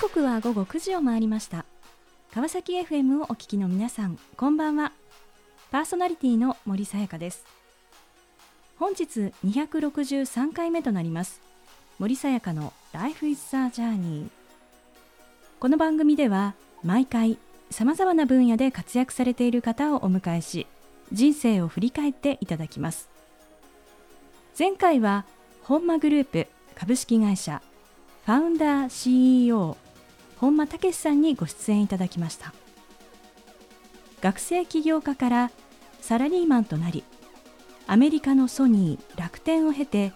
[0.00, 1.66] 刻は午後9時を回りました。
[2.32, 4.92] 川崎 FM をお聞きの皆さんこんばんは。
[5.70, 7.44] パーソナリティの森さやかです。
[8.78, 11.42] 本日263回目となります。
[11.98, 14.30] 森さやかの Life is a Journey
[15.58, 17.36] この番組では毎回
[17.70, 20.66] さまざまな分野で活躍されている方をお迎えし
[21.12, 23.10] 人生を振り返っていただきます。
[24.58, 25.26] 前回は
[25.62, 27.60] 本間グループ株式会社
[28.24, 29.76] ファウンダー CEO
[30.40, 32.54] 本間武さんにご出演いただきました。
[34.22, 35.50] 学生起業家から
[36.00, 37.04] サラリーマンとなり
[37.86, 40.12] アメリカのソニー楽天を経て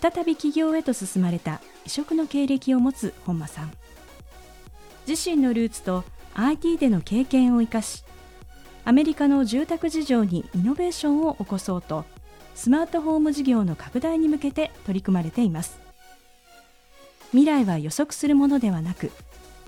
[0.00, 3.72] 再び起業へと進まれた異色の経歴を持つ本間さん。
[5.08, 8.04] 自身のルーツと IT での経験を生かし
[8.84, 12.04] アメリカの住宅事情にイノベーションを起こそうと
[12.54, 15.78] スマートホーム事業の拡大に向けて取り組まれています。
[17.30, 19.10] 未来は予測するものではなく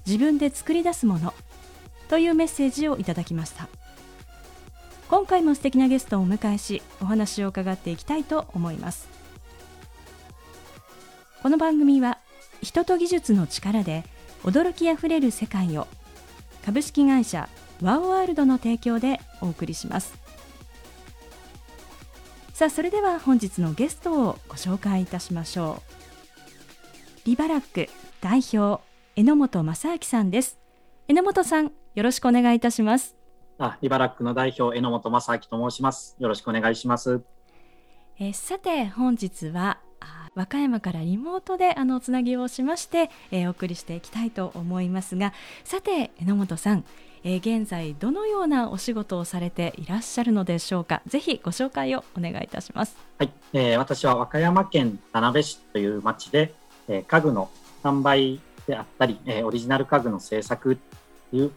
[0.06, 1.34] 自分で作り出すもの。
[2.08, 3.68] というメッセージをいただきました。
[5.08, 9.08] 今回も素敵なゲストをお迎えしお話を伺っていきたいと思います。
[11.42, 12.18] この番組は
[12.62, 14.04] 人と技術の力で
[14.42, 15.86] 驚きあふれる世界を
[16.64, 17.48] 株式会社
[17.82, 20.14] ワオワールドの提供でお送りします。
[22.52, 25.82] さあそれでは本日のゲストをご紹介いたしましょ
[27.24, 27.26] う。
[27.26, 27.90] リバラック
[28.20, 28.85] 代表
[29.18, 30.58] 榎本正明さんです。
[31.08, 33.16] 榎本さんよろしくお願いいたします。
[33.58, 36.16] あリバラックの代表榎本正明と申します。
[36.18, 37.22] よろしくお願いします。
[38.18, 39.78] えさて本日は
[40.34, 45.32] 和歌山からリモートであのつなぎをしまして、えー、お送りしていきたいと思いますが
[45.64, 46.84] さて榎本さん、
[47.24, 51.00] えー、現在どのようなお仕事をされていらっしゃるのでしょうか？
[51.06, 52.94] ぜひご紹介をお願いいたします。
[53.18, 56.52] はい、えー、私は和歌山県田辺市という町で
[56.88, 57.48] え家具の
[57.82, 60.78] 販売であったり、えオリジナル家具の製作
[61.30, 61.50] という、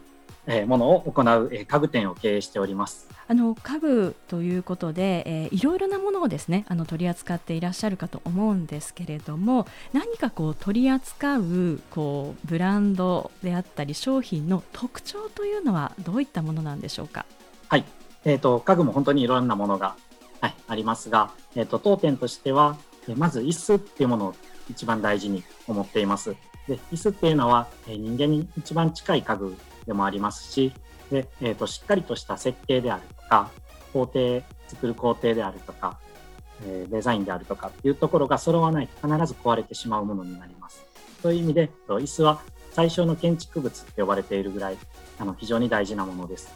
[0.47, 17.28] えものを行う、え家具店を経営しておりますあの家具ということで、えー、いろいろなものをですねあの取り扱っていらっしゃるかと思うんですけれども何かこう取り扱うこうブランドであったり商品の特徴というのはどういったものなんでしょうか？
[17.68, 17.86] はい、
[18.25, 19.96] えーと、家具も本当にいろんなものが、
[20.42, 22.78] はい、ありますが、えーと当店としては
[23.16, 24.36] まず椅子っていうものを
[24.72, 26.36] 一番大事に思っています。
[26.69, 29.57] で椅子っていうのは、え人間に一番近い家具
[29.88, 30.72] でもありますし
[31.12, 33.50] で、えーと、しっかりとした設計であるとか
[33.91, 36.00] 工程作る工程であるとか、
[36.63, 40.85] え、デザインであるとかっていうところが揃わないと必ず壊れてしまうものになります。
[41.24, 42.40] という意味で椅子は
[42.72, 44.78] 最小の建築物って呼ばれているぐらい
[45.18, 46.53] あの非常に大事なものです。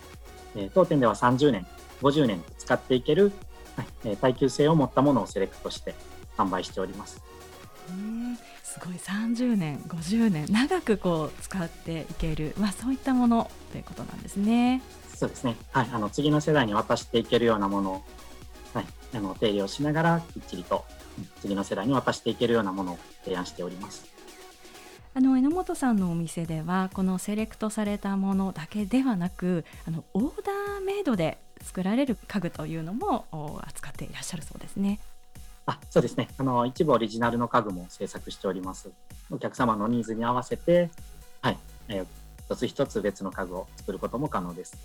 [0.55, 1.65] え、当店では30年
[2.03, 3.31] 50年使っていける、
[3.75, 5.95] はい、耐久性を持ったものをセレクトして
[6.37, 7.23] 販売しております。
[8.73, 14.81] すごい30年50年長くこう使っていける、まあ、そういったものということなんですね。
[15.15, 18.03] そうですね、はい、あの次の世代に渡していけるようなものを、
[18.73, 20.85] はい、あの手入れをしながらきっちりと
[21.39, 24.05] 次の世代に渡していけるようなものを提案しております。
[25.13, 33.27] あの榎本さんのお店ではこのセレクトされたものだけではなくあのオーダーメイドで作られる家具というのも
[33.67, 34.99] 扱っていらっしゃるそうですね。
[35.65, 36.27] あそうですね。
[36.37, 38.91] あの一部オリジナルの家具も制作しております。
[39.31, 40.89] お客様のニーズに合わせて、
[41.41, 41.57] はい。
[41.87, 42.05] えー、
[42.45, 44.77] 一つ一つ別の家具を作ることも可能です。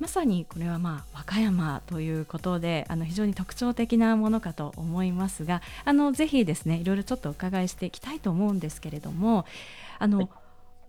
[0.00, 9.46] まさにこれはまあ和歌山ということであの非常に特徴的なものかと思いますがあのぜひですねいろいろちょっとお伺いしていきたいと思うんですけれども
[10.00, 10.28] あの、はい、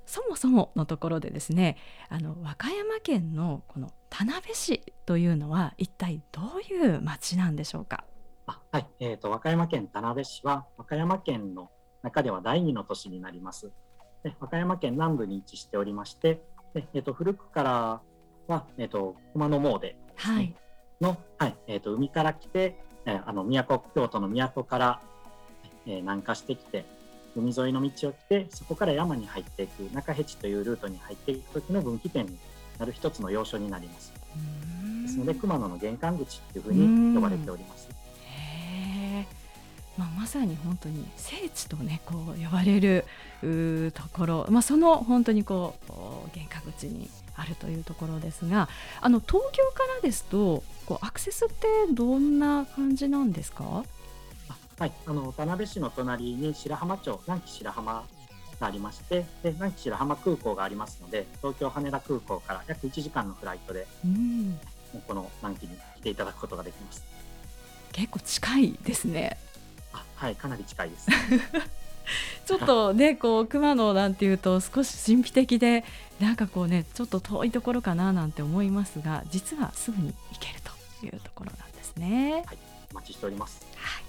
[0.08, 1.78] そもそものところでですね
[2.10, 8.06] あの和歌山県のこの田辺市というのは一体どういう町なんでしょうか？
[8.48, 11.70] あはい、えーと、和歌山県田辺市は和歌山県の
[12.04, 13.72] 中では第二の都市になります。
[14.24, 16.42] で和歌山県南部に位置しておりまして、
[16.74, 18.02] でえーと、古くから
[18.48, 19.96] は、えーと、熊野詣
[21.02, 25.02] の、はい、えー、と海から来て、えー、あの都京都の都から、
[25.86, 26.86] えー、南下してきて
[27.36, 32.38] 海沿いの道を来てそこから山に入っていく中辺地というルートに入っていく時の分岐点に
[32.80, 34.14] なる一つの要所になります。
[35.04, 37.95] ですので熊野の玄関口っていうふうに呼ばれております。
[39.98, 43.06] まあ、まさに本当に聖地とねこう呼ばれる
[43.94, 48.68] ところ、まあ、その本当にこう玄関口にあるというところですが
[49.02, 53.84] あの東京からですとこうアクセスってどんな感じなんですか？
[54.78, 58.06] はい、あの田辺市の隣に白浜町南紀白浜
[58.60, 64.60] がありましてで南紀白浜空港がありますので東京羽田空港から約1時間のフライトで、うん、
[65.08, 67.06] この南紀に来ていただくことができます。
[67.94, 69.38] 結構近いですね
[70.16, 71.08] はい、かなり近いです。
[72.46, 75.84] ちょっとねこう熊野なんていうと少し神秘的で
[76.20, 82.44] なんかこうねちょっと遠いところかななんて思いますが実はすぐに行けるというところなんですね。
[82.46, 82.58] はい、
[82.92, 83.66] お待ちしております。
[83.76, 84.06] はい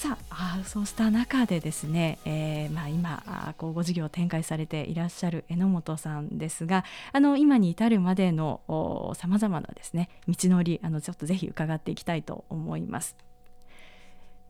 [0.00, 13.14] さあそうした中でですね、えーまあ、今こうご事業を展開されていらっしゃる榎本さんですがあの今に至るまでのさまざまなですね道のりあのちょっとぜひ伺っていきたいと思います。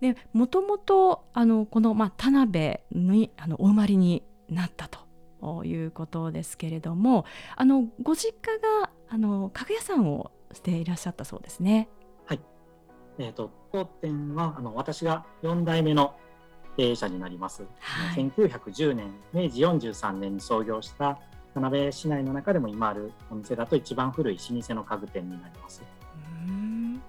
[0.01, 7.25] でもともとあのこの、まあ、田辺にあのお生まれになったということですけれども
[7.57, 11.89] あのご実家があの家具屋さんをしていらっしゃったそうですね。
[13.21, 16.15] えーと、当店はあの私が4代目の
[16.79, 21.19] 経営者になります、はい、1910年明治43年に創業した
[21.53, 25.83] 田辺市内の中でも今あるお店だと一番古い老舗の家具店になります。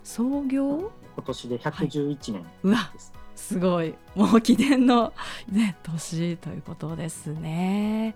[0.03, 0.91] 創業？
[1.15, 2.91] 今年で111年です、はい、うわ
[3.35, 3.95] すごい。
[4.15, 5.13] もう記念の、
[5.51, 8.15] ね、年ということですね。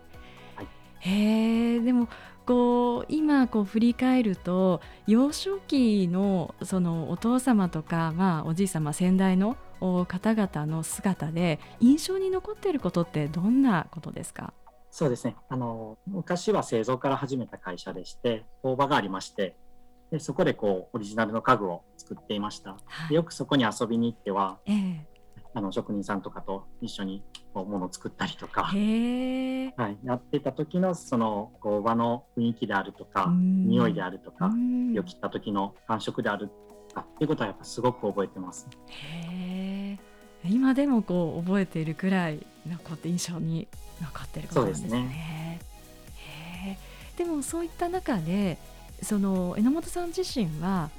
[0.56, 0.68] はい、
[1.00, 2.08] へえでも
[2.46, 9.58] こう今こう振り返ると幼少期のそのお父様とか、まあ、おじい様先代の
[10.08, 14.54] 方々の姿で印象に残っていることってどんなことですか？
[14.92, 15.36] そうですね。
[15.50, 19.56] あの昔は製造から始めた会社でして工場がありまして
[20.12, 22.78] でそこでこうオリジナルの家具を作っていました、は
[23.10, 25.00] い、よくそこに遊びに行っては、えー、
[25.54, 27.24] あの職人さんとかと一緒に
[27.54, 29.66] こうものを作ったりとか、はい、
[30.06, 34.52] やってた時のそのこう場の雰囲気であるとか匂いであるとか
[34.92, 36.50] 火を切った時の感触である
[36.90, 38.68] とかっていうことはやっぱすごく覚えてます。
[38.88, 39.98] へ
[40.44, 43.68] 今でもこう覚えているくらい残って印象に
[44.02, 44.90] 残ってることなんですね。
[44.90, 45.60] そうですね。
[47.18, 48.58] でもそういった中で
[49.02, 50.90] その榎本さん自身は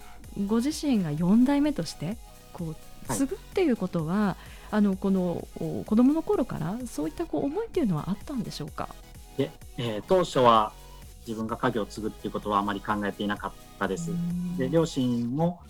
[0.46, 2.16] ご自身が4代目として
[2.52, 2.74] こ
[3.08, 8.88] う継ぐっていうことは、はい、あのこの子供の頃からそういったこう思いっていうのはあったんでしょうか？
[9.36, 10.72] で、えー、当初は
[11.26, 14.10] 自分が家業を継ぐっていうことはあまり考えていなかったです。
[14.56, 15.60] で両親も、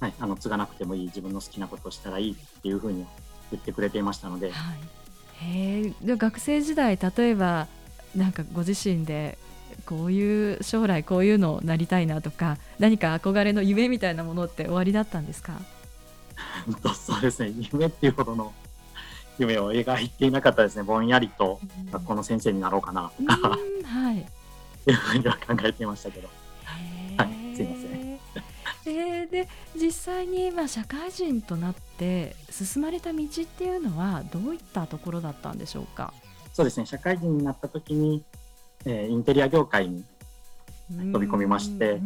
[0.00, 3.06] はい、あの継がなくてもいい自分の好きなことをしたらいいっていうふうに
[3.50, 4.50] 言ってくれていましたので。
[4.50, 4.78] はい、
[5.44, 7.68] へで学生時代例えば
[8.16, 9.38] なんかご自身で
[9.86, 15.52] こういう将来こういうのなりたいなとか何か憧れの夢みたいなものって終わりだったんですか？
[16.94, 17.52] そうですね。
[17.72, 18.52] 夢っていうほどの
[19.38, 20.82] 夢を描いていなかったですね。
[20.82, 21.60] ぼんやりと
[21.92, 23.50] 学校の先生になろうかなとか、
[23.84, 24.24] はい、い
[24.90, 26.28] うふうには考えていましたけど、
[27.16, 27.98] はい、すいません。
[28.86, 36.12] えー、で実際にまあ社会人となって進まれた道っていうのはどういったところだったんでしょうか？
[36.54, 36.86] そうですね。
[36.86, 38.24] 社会人になった時に、
[38.84, 40.04] えー、インテリア業界に
[40.90, 42.00] 飛び込みまして、はい、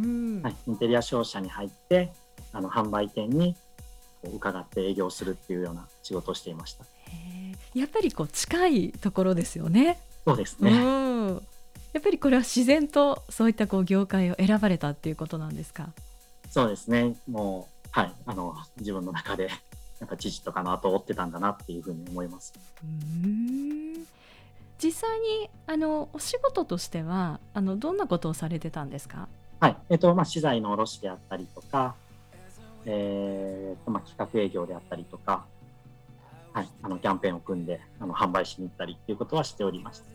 [0.67, 2.11] インテリア商社に入って
[2.51, 3.55] あの販売店に
[4.33, 6.85] 伺って営業するっていうような仕事をしていました。
[7.73, 9.99] やっぱりこう近いところですよね。
[10.25, 10.71] そうですね。
[10.73, 15.89] やっぱりこれは自然とそういったこう業界を選ばれたっていうことなんですか？
[16.49, 17.15] そうですね。
[17.29, 19.49] もうはいあの自分の中で
[19.99, 22.53] なんか父とかの後を追ってたんだなっていうふうに思います。
[22.83, 22.87] う
[23.27, 24.05] ん
[24.83, 29.29] 実際にあのお仕事としてはあのどんなことをされてたんですか？
[29.61, 31.95] はい、えっ、とまあ資材の卸であったりとか、
[32.85, 35.45] えーまあ、企画営業であったりとか、
[36.51, 40.05] はい、あのキャンペーンを組んであの販売しに行ったりっていうことはしておりました。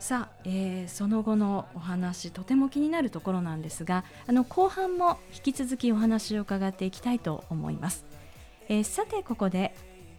[0.00, 8.04] さあ、えー、その後のお話とても気になるところなんですがあの後半も引き続きお話を伺っていきたいと思います、
[8.68, 9.74] えー、さてここで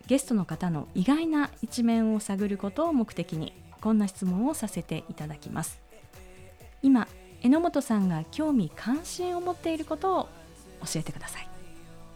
[0.09, 5.79] ゲストの方の意外な一面を探ることを目的にこんな質問をさせていただきます。
[6.81, 7.07] 今
[7.43, 10.29] 榎本さんが興味関心を持っていることを
[10.91, 11.47] 教えてください。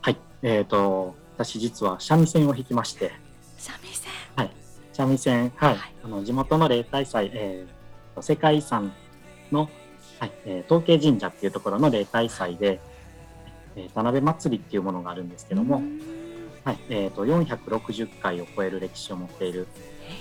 [0.01, 3.11] はい、えーと、私実は三味線を弾きまして。
[3.59, 4.11] 三味線。
[4.37, 4.49] はい。
[4.91, 8.91] 三味線はい、はい、あの地元の例大祭、えー、世界遺産
[9.51, 9.69] の、
[10.19, 10.31] はい。
[10.45, 12.79] えー、統計神社っていうところの例大祭で、
[13.75, 15.83] えー、田辺祭りっていうものがあるんですけども、
[16.63, 16.77] はい。
[16.89, 19.67] えーと、と460回を超える歴史を持っている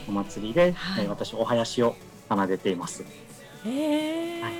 [0.08, 1.96] お祭りで、はい、えー、私お囃子を
[2.28, 3.04] 奏でています。
[3.64, 4.52] えー、はい。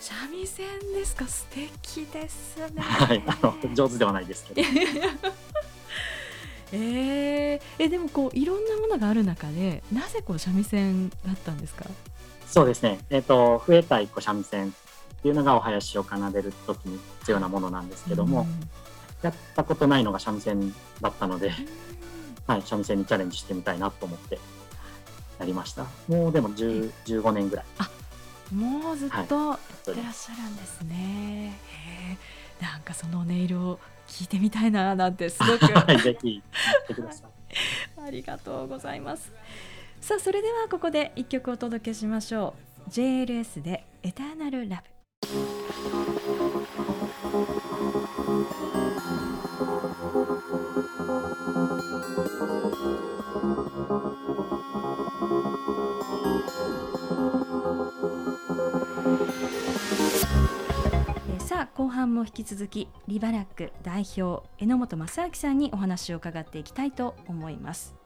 [0.00, 1.26] 三味線ですか？
[1.28, 2.80] 素敵ですね。
[2.82, 3.22] はい。
[3.26, 4.62] あの上手ではないですけど。
[6.72, 11.84] えー、えでもこういろんなものがある中でなぜこう三味線だったんですか？
[12.46, 12.98] そうですね。
[13.10, 18.70] えっ、ー、と増えたいこう三味線っていうのがお囃子を奏でる時に必要なものなんですけども、うん、
[19.22, 21.52] やったことないのが三味線だったので、
[22.46, 24.38] はい、三味線にチャレンジしてみたいなと思って
[25.38, 27.64] やりましたもうでも10 15年ぐらい
[28.54, 31.58] もうずっとやってらっしゃるんですね。
[32.60, 35.66] はい、なんかその音色を聞いてみたいななんてすごく
[36.02, 36.42] ぜひ
[36.86, 38.02] てください。
[38.06, 39.32] ありがとうございます。
[40.00, 42.54] さあそれではここで一曲お届けしましょ
[42.86, 42.90] う。
[42.90, 44.82] JLS でエターナルラ
[47.60, 47.67] ブ。
[48.38, 48.44] さ
[61.62, 67.96] あ後半も引き続きリバラック代表榎本正明さんにお話を伺っていきたいと思います。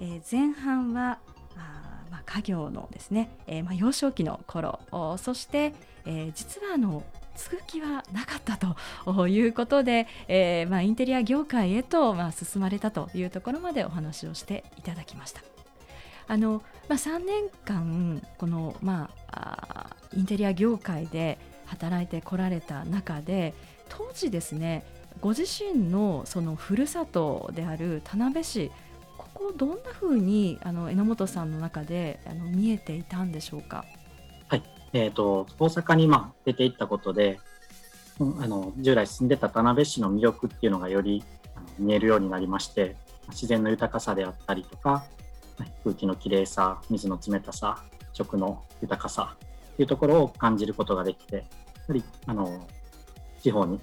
[0.00, 1.18] えー、前半は
[1.56, 4.80] あ、まあ、家業のですね、えー、まあ、幼少期の頃
[5.18, 5.74] そして、
[6.06, 7.02] えー、実はあの
[7.34, 15.42] 継ぐ気はなかったということで、えー、まあ、インテリア業界へと、まあ、進まれたというところまでお話をしていただきました。
[16.26, 23.54] あのまあ、3年間この、まあ、あインテリア業界で働いてこられた中で
[23.88, 24.84] 当時ですね
[25.20, 28.70] ご自身のそのふるさとである田辺市
[29.18, 33.84] ここどんなふうにあの榎本さんの中であの見えていたんでしょうか？
[34.94, 37.40] えーと、大阪にまあ出ていったことで
[38.18, 41.22] あの従来住んでた田辺市の魅力っていうのがより
[41.78, 42.96] 見えるようになりまして
[43.30, 45.04] 自然の豊かさであったりとか
[45.82, 47.82] 空気のきれいさ水の冷たさ
[48.12, 49.36] 食の豊かさ
[49.76, 51.42] というところを感じることができて、や
[51.88, 52.66] はりあの
[53.42, 53.80] 地方に、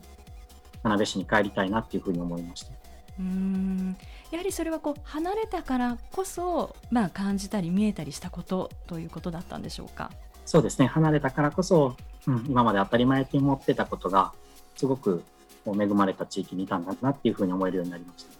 [0.81, 2.71] 田辺市に帰りたいなっていうふうに思いました。
[3.19, 3.97] うん
[4.31, 10.11] やはりそれはこう離れたからこそ、まあ、感じたり見えたりしたことということだったんでしょうか？
[10.51, 10.87] そうですね。
[10.87, 11.95] 離れたからこそ、
[12.27, 14.33] うん、今まで当たり前と思ってたことが
[14.75, 15.23] すごく
[15.65, 18.31] 恵まれた地域にいたんだなっていうふうに思えるようになりました。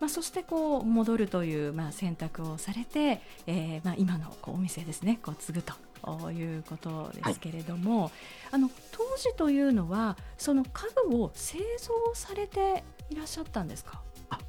[0.00, 5.20] まあ、そしてこう戻るというまあ選択をされて、えー、まあ今のこうお店ですね。
[5.22, 8.10] こう継ぐということですけれども、はい、
[8.50, 14.00] あの当時というのはその家具を製造されていらっしゃったんですか？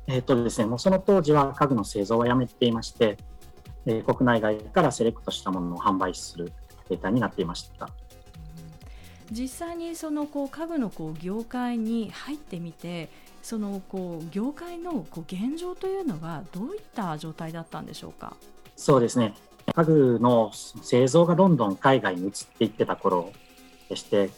[0.08, 3.20] えーとですね、もうその当時は家具の製造はやめていまして、
[3.86, 6.54] えー、国内外からセレクトしたものを販売する
[6.90, 7.90] データになっていました。
[9.32, 13.10] 実際にそのこう家具のこう業界に入ってみて
[13.42, 18.36] そのこう業界のこう現状というのはどういった状態だったんでしょうか？
[18.76, 19.34] そうですね。
[19.74, 23.32] 家具の製造がどんどん海外に移っていってた頃
[23.90, 24.30] でして、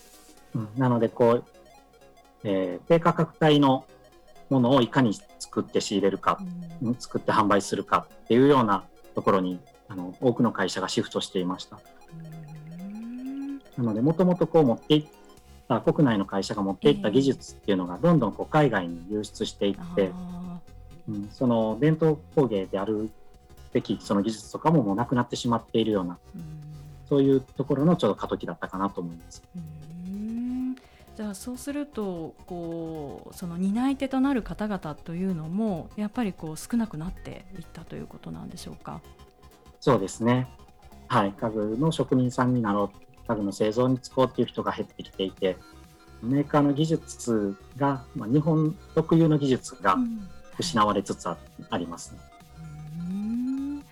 [0.54, 1.44] うん、なのでこう、
[2.44, 3.86] えー、低価格帯の
[4.50, 6.40] ものをいかに作って仕入れるか、
[6.82, 8.84] うん、作って販売するかっていうような
[9.16, 11.80] ところにあの多くの会社がシフトしていました。
[13.78, 15.06] なのでもともとこう持っていっ
[15.68, 20.12] 国内の会社が持っていった技術っていうのがどんどんこう海外に流出していって、
[21.10, 23.10] うん、その伝統工芸である
[23.74, 26.44] べきその技術とかももうなくなってしまっているような、うん、
[27.10, 29.44] そういうところのちょうど過渡期だったかなと思います。
[31.16, 39.02] じゃあそうするとこうその担い手となる方々というのもやっぱりこう少なくなっていったということなんでしょうか？
[39.80, 40.48] そうですね。
[41.08, 43.06] はい、家具の職人さんになろう。
[43.28, 45.58] 家具の製造に使おうっていう人が減ってきていて
[46.22, 49.98] メーカーの技術が、まあ、日本特有の技術が
[50.60, 51.38] 失われつつあ
[51.76, 52.20] りますね、
[53.00, 53.86] うん、で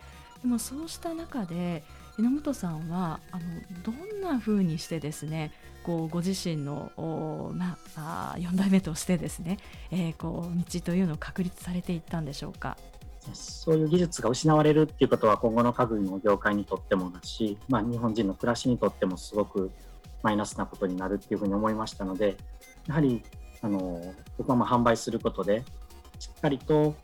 [0.46, 1.84] もそうした中で
[2.20, 3.44] 榎本さんはあの
[3.82, 5.51] どんなふうにしてですね
[5.84, 9.58] こうご自身のお、まあ、4代目としてですね、
[9.92, 12.78] えー、こう道というのを確立されていったんでしょうか？
[13.34, 19.72] そういう技術が失われるっていうことは今後の家具の業界にとってもだし、まあ、日本人の暮らしにとってもすごく
[20.24, 22.36] マイナスなことになるっていうふうに思いましたので
[22.88, 23.24] やはり
[23.62, 25.63] あの僕はまあ販売することで
[26.20, 26.96] しっかりと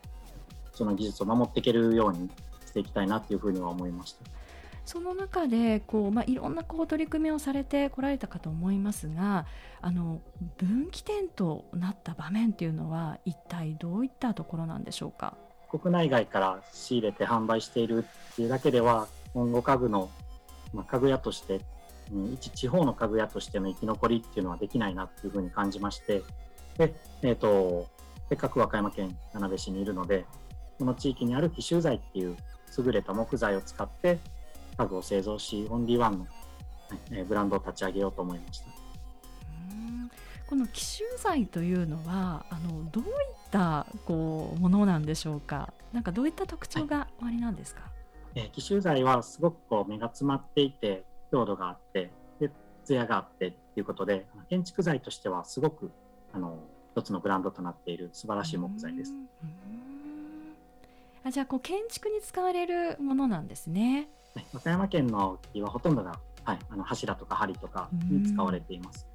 [0.74, 2.30] その技術を守っていけるように
[2.66, 4.38] していきたいなっていうふうには思いました。
[4.89, 9.46] その中でこう、まあ、いろんなこう取り組みをされてこられたかと思いますが
[9.81, 10.19] あの
[10.58, 15.36] 分岐点となった場面っていうのは一体どういったところなんでしょうか？
[15.69, 20.10] 国内外から仕入れて販売しているっていうだけでは今後家具の、
[20.74, 21.62] まあ、家具屋として、
[22.12, 26.24] うん、一地方の家具屋としての生き残りっていうのはできないなっていうふうに感じまして
[26.79, 27.88] で、えーと、
[28.27, 30.25] せっかく和歌山県田辺市にいるので
[30.79, 32.36] この地域にある紀州材っていう
[32.75, 34.17] 優れた木材を使って
[34.80, 36.28] 家具を製造しオンリーワンの、
[37.12, 38.66] えブランドを立ち上げようと思いました。
[40.48, 43.10] この紀州材というのはあのどういっ
[43.52, 45.74] たこうものなんでしょうか？
[45.92, 47.92] なんかどういった特徴がおありなんですか、はい
[48.36, 52.10] えー、紀州材はすごくこう目が詰まっていて強度があって
[52.40, 52.50] で
[52.86, 55.92] 艶があってっていうことで建築材としてはすごく
[56.34, 56.58] あの
[56.96, 59.14] 一つのブランドとなっている素晴らしい木材です。
[61.24, 64.08] あじゃあこう建築に使われるものなんですね。
[64.36, 69.08] はい、和歌山県の木はほとんどが、はい、あの柱とか梁とかに使われています。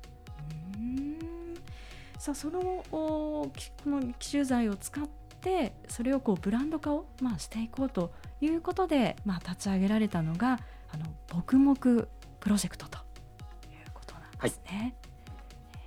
[2.19, 3.51] さあそのこ
[3.85, 5.07] の奇襲材を使っ
[5.43, 10.59] てそれをこうブランド化を、まあ、していこうということで、まあ、立ち上げられたのが
[10.91, 12.09] あの木木
[12.41, 14.95] プロジェクトということなんですね。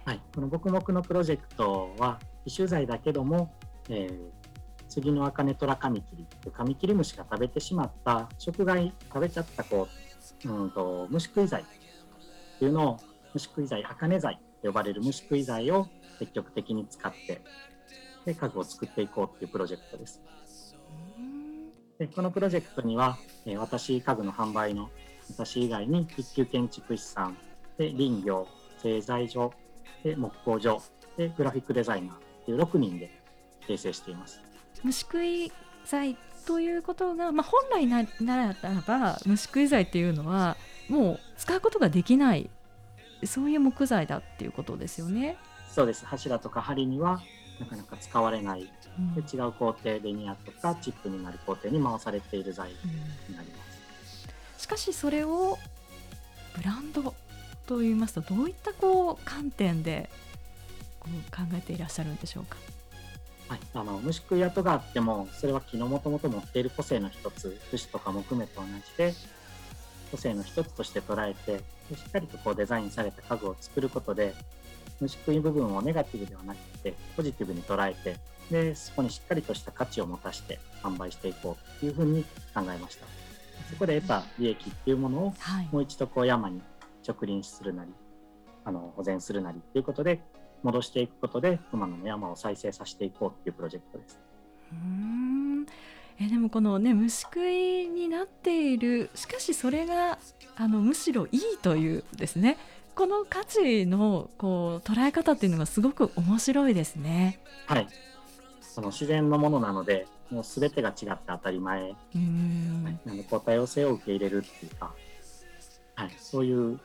[0.05, 3.51] はい、はい、この木木のプロジェクトは奇襲材だけども、
[3.89, 4.36] えー、
[4.87, 9.87] 杉の茜トラカミキリカミキリムシが食べてしまった食害食べちゃったこ
[10.45, 11.65] う、うんと、虫食い剤っ
[12.59, 12.97] ていうのを
[13.33, 15.87] 虫食い剤茜剤と呼ばれる虫食い剤を
[16.19, 17.41] 積極的に使って
[18.25, 20.21] で家具を作っていこうっていうプロジェクトです。
[21.97, 24.89] でこのプロジェクトには、えー、私家具の販売の
[25.29, 27.37] 私以外に一級建築士さん
[27.77, 28.47] で林業
[28.81, 29.53] 製材所
[30.03, 30.81] で木工所
[31.17, 33.09] でグラフィックデザイナーっていう6人で
[33.65, 34.41] 形成しています。
[34.83, 35.51] 虫食い
[35.85, 38.55] 剤ということが、まあ、本来ななら
[38.85, 40.55] ば虫食い剤っていうのは
[40.89, 42.49] もう使うことができない
[43.25, 45.37] そういう木材だっていうことですよね。
[45.69, 47.21] そうです柱とか梁には
[47.59, 52.75] なかなか使われない、うん、で違う工程ベニヤとかチップになる工程に回されている材に
[53.35, 55.57] なります、うん、しかしそれを
[56.55, 57.13] ブランド
[57.65, 60.09] といいますとどういったこう観点で
[60.99, 62.57] こう考えていらっしゃるんでしょうか？
[63.47, 69.13] はい、あの虫食い跡があってもそれは木のもともと持っている個性の一つ節とか木目と同じで
[70.11, 71.63] 個性の一つとして捉えて
[71.95, 74.33] しっかりとこうデザインされた家具を作ることで
[74.99, 78.17] 虫食い部分をネガティブではなくてポジティブに捉えて
[78.51, 82.23] でそこにしっかりとした価値を持たせて販売していこうというふうに
[82.53, 83.05] 考えました。
[83.69, 85.33] そこで得た利益っていうものを
[85.71, 86.61] もう一度こう山に
[87.03, 87.91] 植林するなり
[88.63, 90.21] あの保全するなりっていうことで
[90.63, 94.19] 戻していくことで熊野の山を再生させていこうっていうプロジェクトです。
[94.71, 95.65] うん。
[96.19, 99.09] えでもこのね虫食いになっている。
[99.15, 100.17] しかしそれが
[100.55, 102.57] あのむしろいいというですね。
[102.95, 107.39] この価値のこう捉え方っていうのがすごく面白いですね。
[107.67, 107.87] はい。
[108.61, 111.95] その自然のものなのでもう全てが違って当たり前。
[112.15, 114.93] うん、はい、なのこう多様性を受け入れるっていうか、
[115.95, 116.79] はい、そういう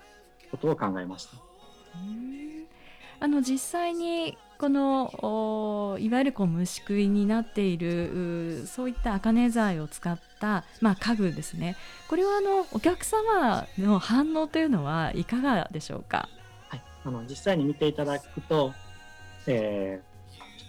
[0.51, 1.33] ことを考えました。
[1.97, 2.62] うん
[3.23, 11.77] あの実際にこのいわゆるこう虫食いになっているそういった茜材を使った、まあ、家具ですね。
[12.09, 16.29] これはあのお客様の反応というのはいかがでしょうか、
[16.69, 18.75] はい、あの実際に見ていただくと、
[19.47, 20.01] え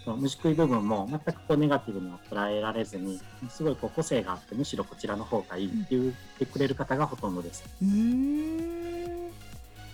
[0.06, 7.64] ー、虫食い部分も全くこうネガティブに捉えられずにすごいこう個性があってむしろこちらの方がいいって言ってくれる方がほとんどです。
[7.82, 9.24] うん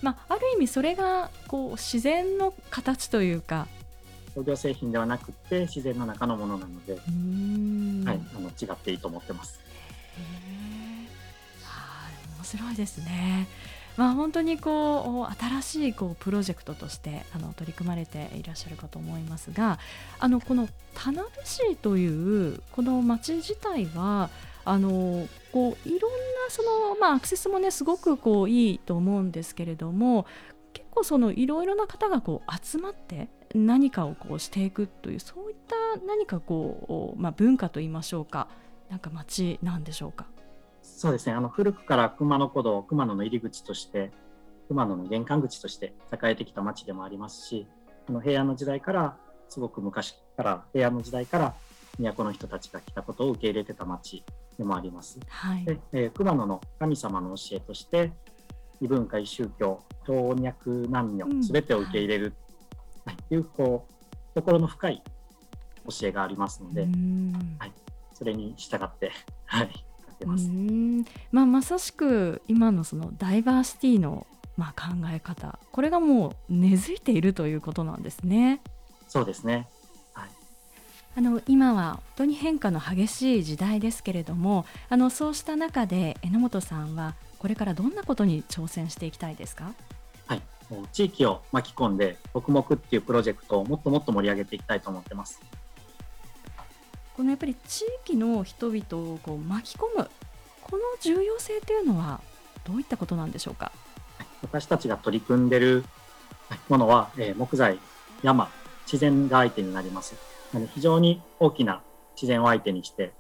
[0.03, 3.69] まあ、ある意味それがこう自然の形というか
[4.35, 6.99] 工業製品ではなくて自然の中のものなので、は
[8.15, 9.61] い、あの違っていいと思ってます。
[11.65, 13.49] はあ、面白いですね。
[13.97, 19.79] まあ、本当にこう新しいこうプロジェクトとしてあの取り組まれていらっしゃるかと思いますが
[20.19, 24.31] あのこの田辺市というこの町自体は
[24.65, 26.17] あのこういろんな
[26.49, 30.27] その、まあ、アクセスもねすごくこういいと思うんですけれども
[30.73, 35.75] 結構そのいろいろな方がこう集まって何かをこうしていくというそういった
[36.07, 38.49] 何かこう、まあ、文化といいましょうか
[38.89, 40.27] なんか町なんでしょうか？
[40.83, 41.33] そうですね。
[41.33, 44.11] あの古くから熊野古道熊野の入り口として
[44.69, 47.67] 熊野の玄関口として栄えてきた町でもありますし
[48.07, 49.17] この平安の時代から
[49.49, 51.55] すごく昔から平安の時代から
[51.99, 54.25] 都の人たちが来たことを受け入れてた町
[54.61, 55.19] でもあります。
[55.27, 58.13] はい、でえー、熊野の神様の教えとして
[58.83, 60.55] 異文化異宗教老若
[60.91, 62.35] 男女すべてを受け入れる、
[63.07, 65.03] はい、というこう心の深い
[65.89, 66.83] 教えがありますので、
[67.59, 67.73] はい、
[68.13, 69.13] それに従って、
[69.47, 69.71] はい、
[70.27, 70.37] ま
[71.33, 74.27] まあ、まさしく今のそのダイバーシティの
[74.59, 78.61] まあ考え方これがもう根付いているということなんですね。
[79.09, 79.71] そうですね
[81.17, 89.73] あの今は本当に変化の激しい時代ですけれどもあのそうした中で榎本さんはこれからどんなことに挑戦していきたいですか？
[90.27, 90.43] はい。
[90.93, 95.41] 地域を巻き込んで黙々っていうプロジェクトをもっともっと盛り上げていきたいと思ってます。
[97.17, 100.09] このやっぱり地域の人々をこう巻き込む
[100.63, 102.21] この重要性というのは
[102.65, 103.73] どういったことなんでしょうか？
[104.43, 105.85] 私たちが取り組んでる
[106.69, 107.79] ものは、えー、木材
[108.23, 108.49] 山
[108.87, 110.15] 自然が相手になります
[110.75, 111.83] 非常に大きな
[112.15, 113.13] 自然を相手にして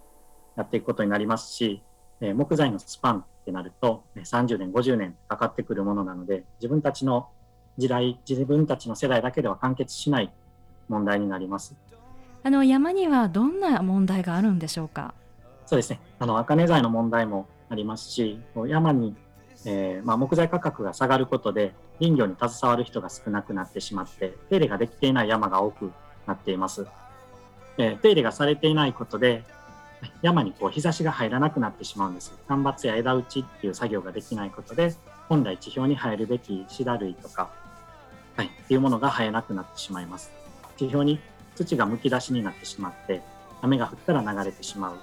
[0.56, 1.82] やっていくことになりますし、
[2.20, 7.28] え木材のスパンってなると30年50年かかってくるものなので自分たちの
[7.78, 10.32] 時代自分たちの世代だけでは完結しない
[10.88, 11.74] 問題になります。
[12.42, 15.14] あの山にはどんな問題があるんでしょうか？
[15.66, 16.00] そうですね。
[16.18, 19.14] あの茜材の問題もありますし、山に、
[19.64, 25.92] えー、まあ、木材価格が下がることで林業に携わる人が少なくなってしまって、手入れができていない山が多く
[26.26, 26.86] なっています。
[27.80, 29.42] えー、手入れがされていないことで、
[30.22, 32.32] 山にこう日差しが入らなくなってしまうんです。
[32.46, 34.94] 間伐や枝打ちっていう作業ができないことで、
[35.28, 37.50] 本来地表に生えるべきシダ類とか、
[38.36, 40.30] はい、っていうものが生えなくなってしまいます。
[40.76, 41.18] 地表に
[41.56, 43.22] 土がむき出しになってしまって、
[43.62, 44.98] 雨が降ったら流れてしまう。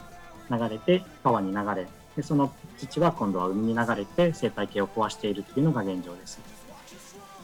[0.49, 6.39] 流れて川に流れ、でその土は今度は海に流れて生態系を壊しているっていうのが現状です。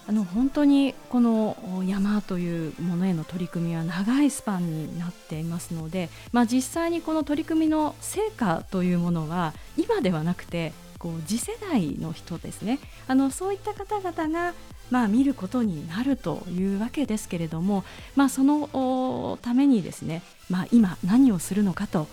[0.07, 12.79] あの本当にこの山というものへの取り組みは長いスパンになっていますので、まあ、実際にこの取り組みの成果というものは今ではなくてこう次世代の人ですね。
[13.07, 14.53] あのそういった方々が
[14.91, 17.83] まあ、見ることになるというわけですけれども、
[18.15, 22.07] まあ、そのためにですね、まあ、今何をするのかと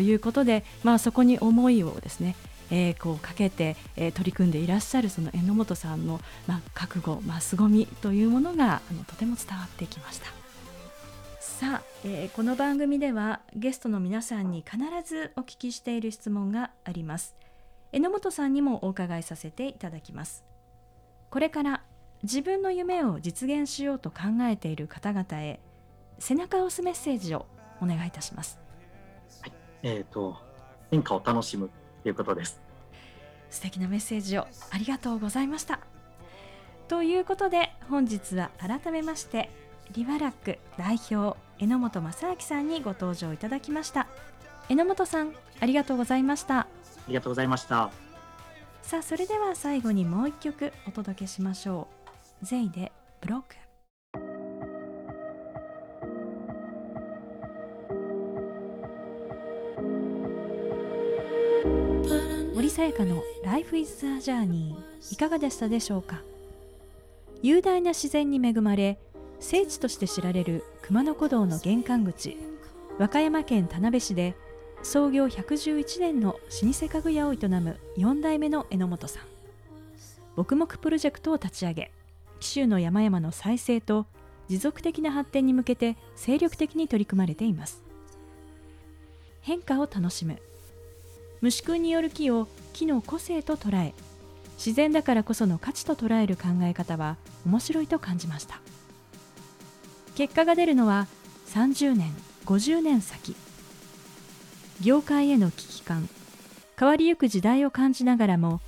[0.00, 2.36] いうことで、まあ、そこに思いをですね
[2.70, 10.26] えー、こうかけて、えー、取り組んでいらっしゃるその榎本さんの、まあ、覚悟、まあ、凄みというものがあのとても伝わってきました。
[11.40, 17.34] さあ、えー、この番組ではゲストの皆さんに必ずお聞きしている質問があります。
[17.92, 20.44] 榎本さんにもお伺いさせていただきます。
[21.30, 21.82] これから
[22.22, 25.60] 自分の夢を実現しようと考えている方々へ
[26.18, 27.46] 背中を押すメッセージを
[27.80, 28.58] お願いいたします。
[29.40, 29.52] はい、
[29.82, 30.36] えっ、ー、と
[30.90, 31.70] 変化を楽しむ。
[32.08, 32.60] いうことです。
[33.50, 35.80] 素敵なメッセージをありがとうございました。
[36.88, 39.50] ということで本日は改めまして
[39.92, 44.06] リバラック代表榎本正明さんにご登場いただきました
[44.68, 46.66] 榎本さんありがとうございましたあ
[47.08, 47.90] りがとうございました
[48.82, 51.88] さあそれでは最後にもう一曲お届けしましょ
[52.42, 53.65] うゼイでブロック
[62.76, 64.74] さやかの Life is a Journey
[65.10, 66.20] いかがでしたでしょうか？
[67.42, 68.98] 雄大な自然に恵まれ
[69.40, 72.36] 聖地として知られる熊野古道の玄関口
[72.98, 74.34] 和歌山県田辺市で
[74.82, 76.38] 創業111年の老
[76.70, 79.22] 舗家具屋を営む4代目の榎本さん。
[80.36, 81.92] 牧木プロジェクトを立ち上げ
[82.40, 84.04] 紀州の山々の再生と
[84.48, 87.82] 持続的な発展に向けて精力的に取り組まれています。
[89.40, 90.38] 変化を楽しむ。
[91.46, 93.94] 虫くんによる木を木の個性と捉え
[94.56, 98.58] 自然だからこその価値と捉える考え方は面白いと感じました。
[100.16, 101.06] 結果が出るのは
[101.50, 102.10] 30年
[102.46, 103.36] 50年先。
[104.80, 106.08] 業界への危機感。
[106.76, 108.60] 変わりゆく時代を感じながらも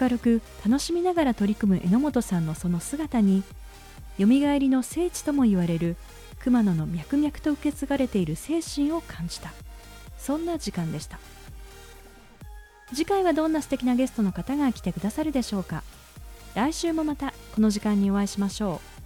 [0.00, 3.42] 明るく楽しみながら取り組む榎本さんのその姿に
[4.16, 5.96] よみがえりの聖地とも言われる
[6.40, 9.52] 熊野の脈々と受け継がれている精神を感じた。
[10.16, 11.18] そんな時間でした。
[12.90, 15.82] 次回はどんな素敵なゲストの方が来てくださるでしょうか。
[16.54, 19.04] 来週もまたこの時間にお会いしましょう。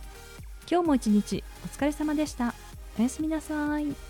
[0.70, 2.54] 今日も一日お疲れ様でした。
[2.98, 4.07] おやすみなさい。